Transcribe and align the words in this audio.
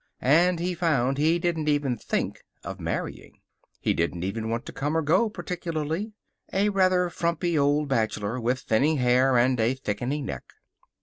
And 0.23 0.59
he 0.59 0.73
found 0.73 1.19
he 1.19 1.37
didn't 1.37 1.69
even 1.69 1.95
think 1.95 2.41
of 2.63 2.79
marrying. 2.79 3.37
He 3.79 3.93
didn't 3.93 4.23
even 4.23 4.49
want 4.49 4.65
to 4.65 4.73
come 4.73 4.97
or 4.97 5.03
go, 5.03 5.29
particularly. 5.29 6.11
A 6.51 6.69
rather 6.69 7.07
frumpy 7.11 7.55
old 7.55 7.87
bachelor, 7.87 8.39
with 8.39 8.61
thinning 8.61 8.97
hair 8.97 9.37
and 9.37 9.59
a 9.59 9.75
thickening 9.75 10.25
neck. 10.25 10.53